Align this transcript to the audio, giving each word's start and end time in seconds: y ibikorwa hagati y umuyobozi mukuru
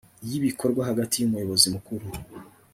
y 0.29 0.31
ibikorwa 0.37 0.81
hagati 0.89 1.15
y 1.17 1.25
umuyobozi 1.27 1.67
mukuru 1.75 2.05